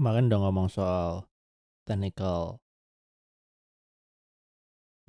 [0.00, 1.28] Kemarin udah ngomong soal
[1.84, 2.56] technical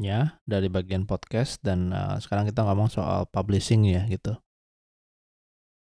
[0.04, 4.36] nya dari bagian podcast dan uh, sekarang kita ngomong soal publishing ya gitu.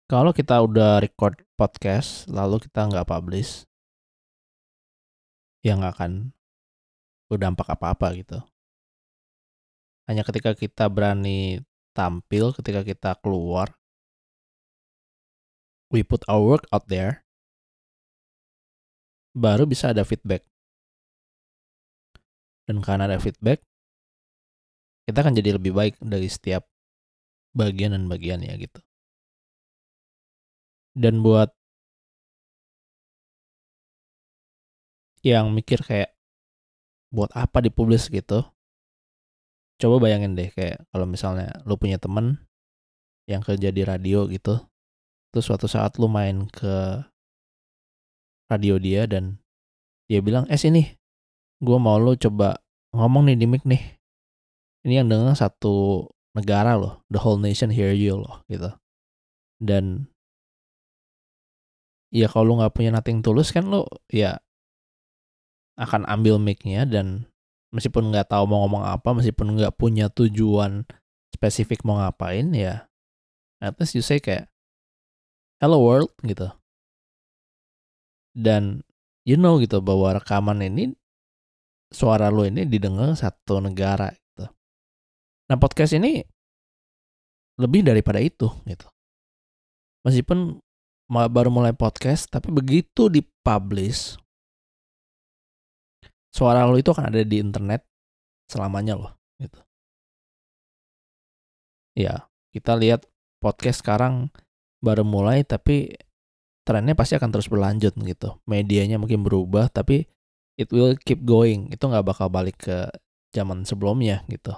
[0.04, 3.64] Kalau kita udah record podcast lalu kita nggak publish,
[5.64, 6.36] ya nggak akan
[7.32, 8.44] berdampak apa-apa gitu.
[10.12, 11.64] Hanya ketika kita berani
[11.96, 13.72] tampil, ketika kita keluar,
[15.88, 17.24] we put our work out there,
[19.36, 20.46] baru bisa ada feedback.
[22.66, 23.62] Dan karena ada feedback,
[25.10, 26.70] kita akan jadi lebih baik dari setiap
[27.50, 28.78] bagian dan bagian ya gitu.
[30.94, 31.50] Dan buat
[35.26, 36.14] yang mikir kayak
[37.10, 38.46] buat apa dipublis gitu,
[39.82, 42.38] coba bayangin deh kayak kalau misalnya lu punya temen
[43.26, 44.62] yang kerja di radio gitu,
[45.34, 47.02] terus suatu saat lu main ke
[48.50, 49.38] radio dia dan
[50.10, 50.82] dia bilang, eh sini,
[51.62, 52.58] gue mau lu coba
[52.90, 53.78] ngomong nih di mic nih.
[54.82, 58.74] Ini yang denger satu negara loh, the whole nation hear you loh gitu.
[59.62, 60.10] Dan
[62.10, 64.42] ya kalau lu nggak punya nothing tulus kan lu ya
[65.78, 67.30] akan ambil mic-nya dan
[67.70, 70.84] meskipun nggak tahu mau ngomong apa, meskipun nggak punya tujuan
[71.30, 72.90] spesifik mau ngapain ya,
[73.62, 74.50] at least you say kayak
[75.62, 76.50] hello world gitu.
[78.30, 78.82] Dan
[79.26, 80.94] you know gitu bahwa rekaman ini
[81.90, 84.46] suara lo ini didengar satu negara gitu.
[85.50, 86.22] Nah podcast ini
[87.60, 88.86] lebih daripada itu gitu.
[90.06, 90.56] Meskipun
[91.10, 94.16] baru mulai podcast, tapi begitu dipublish,
[96.32, 97.84] suara lo itu akan ada di internet
[98.48, 99.12] selamanya loh
[99.42, 99.60] gitu.
[101.98, 103.04] Ya, kita lihat
[103.42, 104.30] podcast sekarang
[104.80, 105.92] baru mulai tapi
[106.70, 108.38] trennya pasti akan terus berlanjut gitu.
[108.46, 110.06] Medianya mungkin berubah tapi
[110.54, 111.66] it will keep going.
[111.74, 112.86] Itu nggak bakal balik ke
[113.34, 114.54] zaman sebelumnya gitu.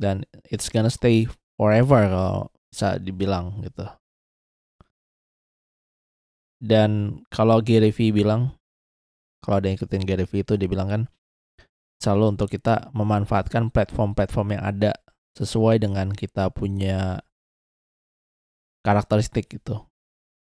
[0.00, 1.28] Dan it's gonna stay
[1.60, 3.84] forever kalau bisa dibilang gitu.
[6.56, 8.56] Dan kalau Gary V bilang
[9.44, 11.02] kalau ada yang ikutin Gary Vee itu dia bilang kan
[12.00, 14.92] selalu untuk kita memanfaatkan platform-platform yang ada
[15.36, 17.20] sesuai dengan kita punya
[18.80, 19.84] karakteristik gitu.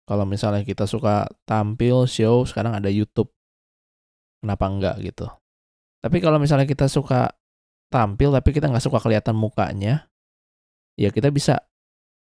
[0.09, 3.29] Kalau misalnya kita suka tampil show, sekarang ada YouTube.
[4.41, 5.29] Kenapa enggak gitu.
[6.01, 7.29] Tapi kalau misalnya kita suka
[7.93, 10.09] tampil tapi kita nggak suka kelihatan mukanya,
[10.97, 11.61] ya kita bisa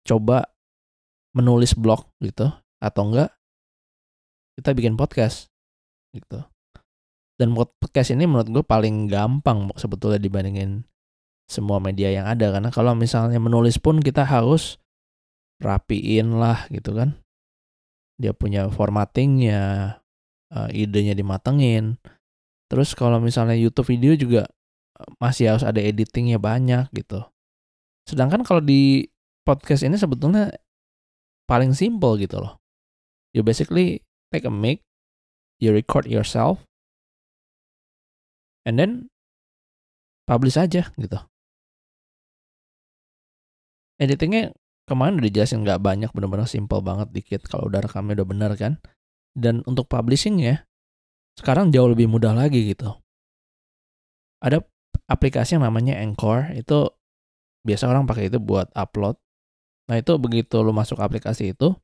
[0.08, 0.48] coba
[1.36, 2.48] menulis blog gitu
[2.80, 3.32] atau enggak
[4.60, 5.50] kita bikin podcast
[6.14, 6.46] gitu
[7.42, 10.86] dan podcast ini menurut gue paling gampang sebetulnya dibandingin
[11.50, 14.78] semua media yang ada karena kalau misalnya menulis pun kita harus
[15.58, 17.18] rapiin lah gitu kan
[18.24, 20.00] dia punya formattingnya
[20.56, 22.00] uh, idenya dimatengin.
[22.72, 24.48] Terus kalau misalnya YouTube video juga
[25.04, 27.28] eh, masih harus ada editingnya banyak gitu.
[28.08, 29.04] Sedangkan kalau di
[29.44, 30.56] podcast ini sebetulnya
[31.52, 32.64] paling simple gitu loh.
[33.36, 34.80] You basically take a mic
[35.60, 36.64] you record yourself
[38.64, 39.12] and then
[40.24, 41.20] publish aja gitu.
[44.00, 44.56] Editingnya
[44.90, 48.74] kemarin udah dijelasin nggak banyak, bener-bener simple banget dikit kalau udah rekamnya udah bener kan.
[49.34, 50.68] Dan untuk publishingnya
[51.40, 52.94] sekarang jauh lebih mudah lagi gitu.
[54.44, 54.62] Ada
[55.10, 56.92] aplikasi yang namanya Anchor itu
[57.64, 59.18] biasa orang pakai itu buat upload.
[59.90, 61.76] Nah itu begitu lu masuk aplikasi itu,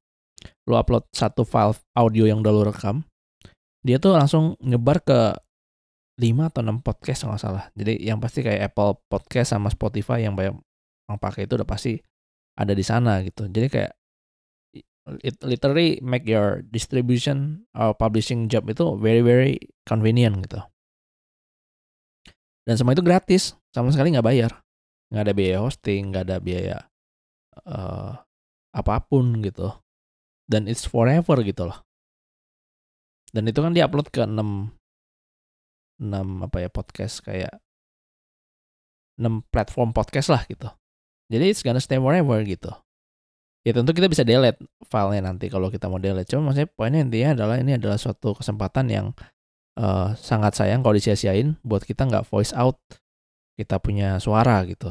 [0.67, 3.03] lu upload satu file audio yang udah lu rekam,
[3.83, 5.35] dia tuh langsung nyebar ke
[6.19, 7.65] 5 atau 6 podcast nggak salah.
[7.79, 10.59] Jadi yang pasti kayak Apple Podcast sama Spotify yang banyak
[11.07, 11.95] orang pakai itu udah pasti
[12.59, 13.47] ada di sana gitu.
[13.47, 13.91] Jadi kayak
[15.23, 20.61] it literally make your distribution or publishing job itu very very convenient gitu.
[22.67, 24.51] Dan semua itu gratis, sama sekali nggak bayar,
[25.09, 26.77] nggak ada biaya hosting, nggak ada biaya
[27.65, 28.13] uh,
[28.75, 29.73] apa pun gitu.
[30.45, 31.81] Dan it's forever gitu loh.
[33.33, 34.37] Dan itu kan diupload ke 6
[35.99, 37.53] 6 apa ya podcast kayak
[39.19, 40.69] 6 platform podcast lah gitu.
[41.29, 42.73] Jadi it's gonna stay forever gitu.
[43.61, 44.57] Ya tentu kita bisa delete
[44.89, 46.25] filenya nanti kalau kita mau delete.
[46.33, 49.07] Cuma maksudnya poinnya intinya adalah ini adalah suatu kesempatan yang
[49.77, 52.79] uh, sangat sayang kalau disia-siain buat kita nggak voice out
[53.59, 54.89] kita punya suara gitu.